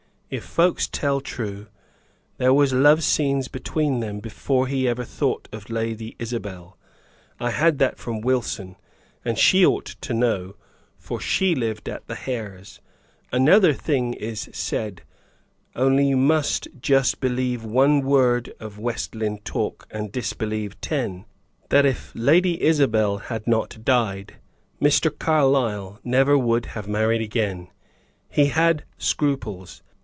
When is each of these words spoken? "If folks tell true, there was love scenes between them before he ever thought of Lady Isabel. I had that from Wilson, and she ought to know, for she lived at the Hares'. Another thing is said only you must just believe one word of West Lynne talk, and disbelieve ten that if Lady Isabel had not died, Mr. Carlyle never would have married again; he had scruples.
"If 0.31 0.45
folks 0.45 0.87
tell 0.87 1.19
true, 1.19 1.67
there 2.37 2.53
was 2.53 2.71
love 2.71 3.03
scenes 3.03 3.49
between 3.49 3.99
them 3.99 4.21
before 4.21 4.67
he 4.67 4.87
ever 4.87 5.03
thought 5.03 5.49
of 5.51 5.69
Lady 5.69 6.15
Isabel. 6.19 6.77
I 7.37 7.51
had 7.51 7.79
that 7.79 7.97
from 7.99 8.21
Wilson, 8.21 8.77
and 9.25 9.37
she 9.37 9.65
ought 9.65 9.87
to 9.87 10.13
know, 10.13 10.55
for 10.97 11.19
she 11.19 11.53
lived 11.53 11.89
at 11.89 12.07
the 12.07 12.15
Hares'. 12.15 12.79
Another 13.33 13.73
thing 13.73 14.13
is 14.13 14.49
said 14.53 15.01
only 15.75 16.07
you 16.07 16.15
must 16.15 16.69
just 16.79 17.19
believe 17.19 17.65
one 17.65 17.99
word 17.99 18.53
of 18.57 18.79
West 18.79 19.13
Lynne 19.13 19.39
talk, 19.39 19.85
and 19.91 20.13
disbelieve 20.13 20.79
ten 20.79 21.25
that 21.71 21.85
if 21.85 22.13
Lady 22.15 22.63
Isabel 22.63 23.17
had 23.17 23.47
not 23.47 23.83
died, 23.83 24.35
Mr. 24.81 25.11
Carlyle 25.19 25.99
never 26.05 26.37
would 26.37 26.67
have 26.67 26.87
married 26.87 27.19
again; 27.21 27.67
he 28.29 28.45
had 28.45 28.85
scruples. 28.97 29.83